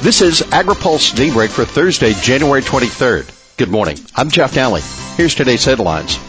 [0.00, 3.56] This is AgriPulse Daybreak for Thursday, January 23rd.
[3.56, 3.98] Good morning.
[4.14, 4.80] I'm Jeff Nalley.
[5.16, 6.20] Here's today's headlines.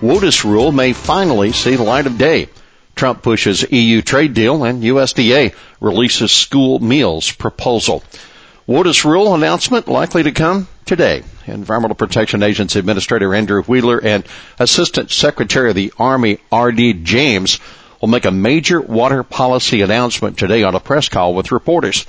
[0.00, 2.48] WOTUS rule may finally see the light of day.
[2.96, 8.02] Trump pushes EU trade deal and USDA releases school meals proposal.
[8.66, 11.22] WOTUS rule announcement likely to come today.
[11.46, 14.24] Environmental Protection Agency Administrator Andrew Wheeler and
[14.58, 16.94] Assistant Secretary of the Army R.D.
[17.04, 17.60] James
[18.00, 22.06] will make a major water policy announcement today on a press call with reporters.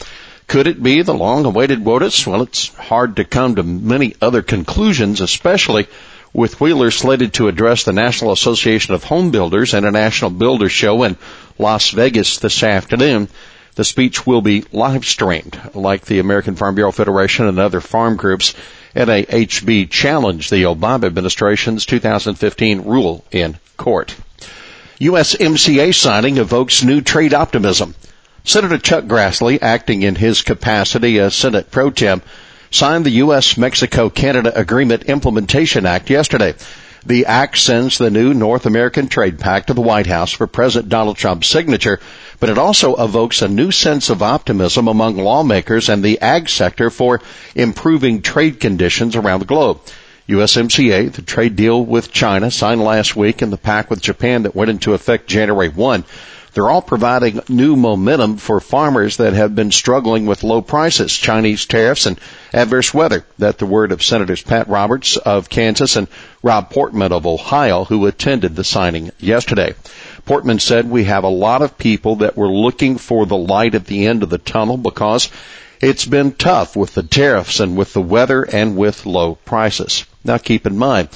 [0.47, 2.27] Could it be the long-awaited WOTUS?
[2.27, 5.87] Well, it's hard to come to many other conclusions, especially
[6.33, 10.69] with Wheeler slated to address the National Association of Home Builders and a National Builder
[10.69, 11.17] Show in
[11.57, 13.29] Las Vegas this afternoon.
[13.75, 18.15] The speech will be live streamed, like the American Farm Bureau Federation and other farm
[18.15, 18.53] groups.
[18.95, 24.15] NAHB challenged the Obama administration's 2015 rule in court.
[25.01, 27.95] USMCA signing evokes new trade optimism.
[28.47, 32.21] Senator Chuck Grassley, acting in his capacity as Senate pro tem,
[32.69, 36.53] signed the U.S.-Mexico-Canada Agreement Implementation Act yesterday.
[37.03, 40.89] The act sends the new North American Trade Pact to the White House for President
[40.89, 41.99] Donald Trump's signature,
[42.39, 46.91] but it also evokes a new sense of optimism among lawmakers and the ag sector
[46.91, 47.21] for
[47.55, 49.81] improving trade conditions around the globe.
[50.29, 54.55] USMCA, the trade deal with China signed last week and the pact with Japan that
[54.55, 56.03] went into effect January 1
[56.55, 61.65] they're all providing new momentum for farmers that have been struggling with low prices, Chinese
[61.65, 62.17] tariffs, and
[62.53, 63.25] adverse weather.
[63.39, 66.07] That the word of Senators Pat Roberts of Kansas and
[66.41, 69.75] Rob Portman of Ohio, who attended the signing yesterday.
[70.25, 73.85] Portman said we have a lot of people that were looking for the light at
[73.85, 75.29] the end of the tunnel because
[75.81, 80.05] it's been tough with the tariffs and with the weather and with low prices.
[80.23, 81.09] Now keep in mind,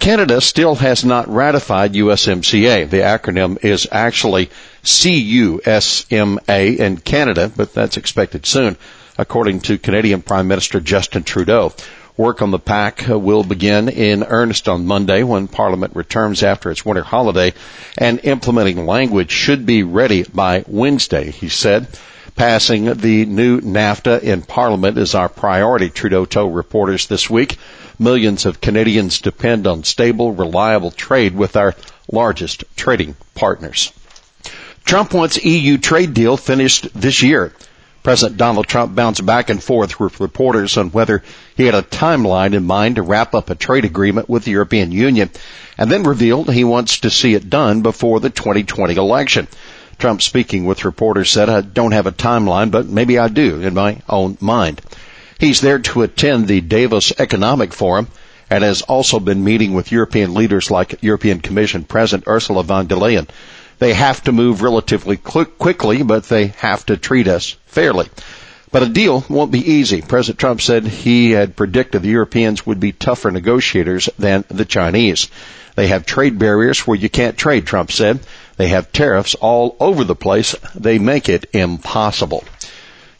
[0.00, 2.88] Canada still has not ratified USMCA.
[2.88, 4.50] The acronym is actually
[4.82, 8.76] CUSMA in Canada, but that's expected soon,
[9.18, 11.72] according to Canadian Prime Minister Justin Trudeau.
[12.16, 16.84] Work on the pact will begin in earnest on Monday when Parliament returns after its
[16.84, 17.54] winter holiday,
[17.96, 21.88] and implementing language should be ready by Wednesday, he said.
[22.36, 27.58] Passing the new NAFTA in Parliament is our priority, Trudeau told reporters this week.
[27.98, 31.74] Millions of Canadians depend on stable, reliable trade with our
[32.10, 33.92] largest trading partners.
[34.90, 37.52] Trump wants EU trade deal finished this year.
[38.02, 41.22] President Donald Trump bounced back and forth with reporters on whether
[41.56, 44.90] he had a timeline in mind to wrap up a trade agreement with the European
[44.90, 45.30] Union
[45.78, 49.46] and then revealed he wants to see it done before the 2020 election.
[49.96, 53.74] Trump speaking with reporters said, I don't have a timeline, but maybe I do in
[53.74, 54.80] my own mind.
[55.38, 58.08] He's there to attend the Davos Economic Forum
[58.50, 62.96] and has also been meeting with European leaders like European Commission President Ursula von der
[62.96, 63.28] Leyen.
[63.80, 68.08] They have to move relatively quickly, but they have to treat us fairly.
[68.70, 70.02] But a deal won't be easy.
[70.02, 75.28] President Trump said he had predicted the Europeans would be tougher negotiators than the Chinese.
[75.76, 78.20] They have trade barriers where you can't trade, Trump said.
[78.58, 80.54] They have tariffs all over the place.
[80.74, 82.44] They make it impossible.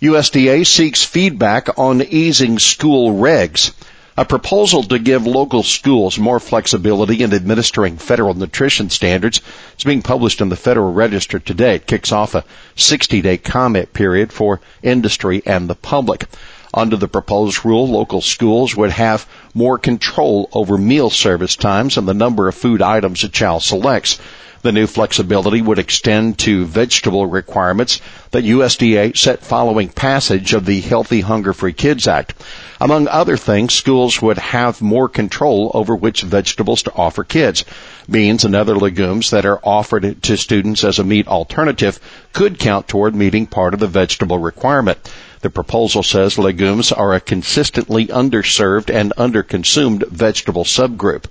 [0.03, 3.72] USDA seeks feedback on easing school regs.
[4.21, 9.41] A proposal to give local schools more flexibility in administering federal nutrition standards
[9.79, 11.77] is being published in the Federal Register today.
[11.77, 12.45] It kicks off a
[12.77, 16.27] 60 day comment period for industry and the public.
[16.75, 22.07] Under the proposed rule, local schools would have more control over meal service times and
[22.07, 24.19] the number of food items a child selects.
[24.62, 27.98] The new flexibility would extend to vegetable requirements
[28.32, 32.34] that USDA set following passage of the Healthy Hunger Free Kids Act.
[32.78, 37.65] Among other things, schools would have more control over which vegetables to offer kids.
[38.10, 41.98] Beans and other legumes that are offered to students as a meat alternative
[42.34, 44.98] could count toward meeting part of the vegetable requirement.
[45.43, 51.25] The proposal says legumes are a consistently underserved and underconsumed vegetable subgroup.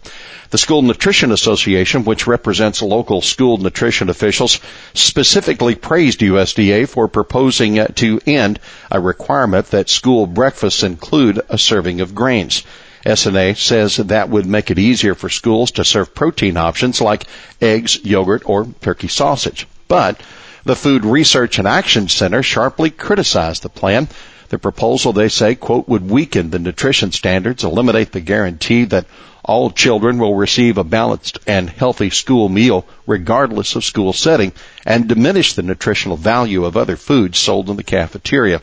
[0.49, 4.59] The School Nutrition Association, which represents local school nutrition officials,
[4.95, 8.59] specifically praised USDA for proposing to end
[8.89, 12.63] a requirement that school breakfasts include a serving of grains.
[13.05, 17.27] SNA says that would make it easier for schools to serve protein options like
[17.61, 19.67] eggs, yogurt, or turkey sausage.
[19.87, 20.19] But
[20.63, 24.07] the Food Research and Action Center sharply criticized the plan.
[24.49, 29.05] The proposal, they say, quote, would weaken the nutrition standards, eliminate the guarantee that
[29.43, 34.51] all children will receive a balanced and healthy school meal regardless of school setting,
[34.85, 38.61] and diminish the nutritional value of other foods sold in the cafeteria.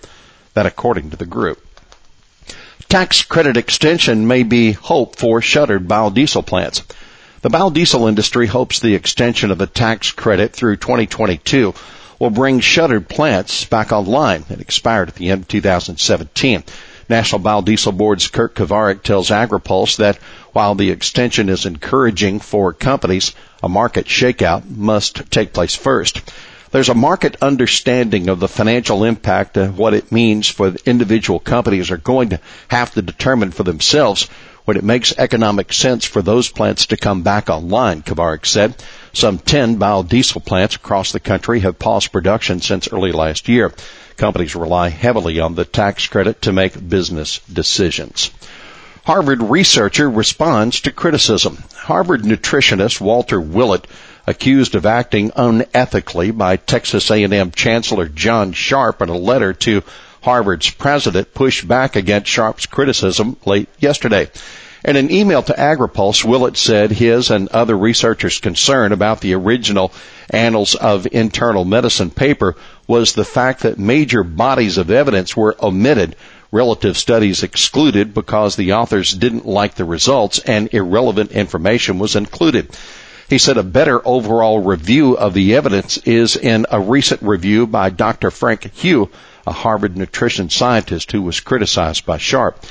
[0.55, 1.63] That according to the group.
[2.89, 6.83] Tax credit extension may be hope for shuttered biodiesel plants.
[7.47, 11.75] The biodiesel industry hopes the extension of the tax credit through 2022
[12.19, 14.45] will bring shuttered plants back online.
[14.51, 16.65] It expired at the end of 2017.
[17.09, 20.17] National Biodiesel Board's Kirk Kovarik tells AgriPulse that
[20.55, 23.33] while the extension is encouraging for companies,
[23.63, 26.23] a market shakeout must take place first.
[26.73, 31.93] There's a market understanding of the financial impact of what it means for individual companies
[31.93, 34.29] are going to have to determine for themselves
[34.67, 38.75] when it makes economic sense for those plants to come back online, Kovarik said.
[39.13, 43.73] Some 10 biodiesel plants across the country have paused production since early last year.
[44.17, 48.31] Companies rely heavily on the tax credit to make business decisions.
[49.05, 51.63] Harvard researcher responds to criticism.
[51.77, 53.87] Harvard nutritionist Walter Willett
[54.27, 59.85] accused of acting unethically by Texas A&M Chancellor John Sharp in a letter to
[60.27, 64.29] Harvard's president pushed back against Sharp's criticism late yesterday.
[64.85, 69.93] In an email to AgriPulse, Willett said his and other researchers' concern about the original
[70.29, 72.57] Annals of Internal Medicine paper
[72.89, 76.17] was the fact that major bodies of evidence were omitted,
[76.51, 82.77] relative studies excluded because the authors didn't like the results and irrelevant information was included.
[83.29, 87.91] He said a better overall review of the evidence is in a recent review by
[87.91, 88.33] Dr.
[88.33, 89.09] Frank Hu
[89.47, 92.65] a Harvard nutrition scientist who was criticized by Sharp.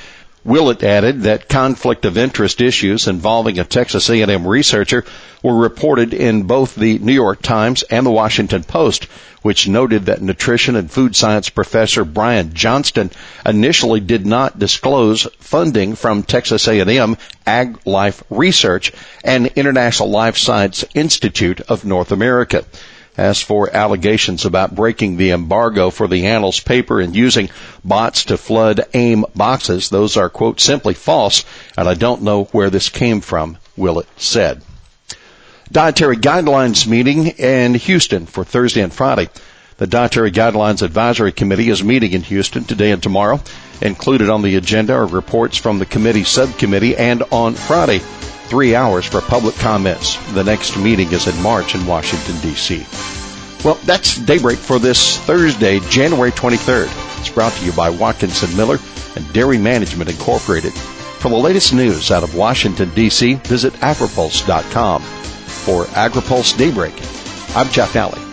[0.45, 5.03] Willett added that conflict of interest issues involving a Texas A&M researcher
[5.41, 9.05] were reported in both the New York Times and the Washington Post,
[9.41, 13.09] which noted that nutrition and food science professor Brian Johnston
[13.43, 17.17] initially did not disclose funding from Texas A&M
[17.47, 18.91] Ag Life Research
[19.23, 22.65] and International Life Science Institute of North America.
[23.17, 27.49] As for allegations about breaking the embargo for the Annals paper and using
[27.83, 31.45] bots to flood AIM boxes, those are, quote, simply false,
[31.77, 34.61] and I don't know where this came from, Willett said.
[35.71, 39.29] Dietary Guidelines meeting in Houston for Thursday and Friday.
[39.77, 43.41] The Dietary Guidelines Advisory Committee is meeting in Houston today and tomorrow.
[43.81, 47.99] Included on the agenda are reports from the committee subcommittee and on Friday,
[48.47, 50.17] three hours for public comments.
[50.33, 52.85] The next meeting is in March in Washington, D.C.
[53.63, 56.89] Well, that's Daybreak for this Thursday, January 23rd.
[57.19, 58.77] It's brought to you by Watkinson Miller
[59.15, 60.73] and Dairy Management Incorporated.
[60.73, 65.01] For the latest news out of Washington, D.C., visit agripulse.com.
[65.01, 66.93] For AgriPulse Daybreak,
[67.55, 68.24] I'm Jeff Nalley.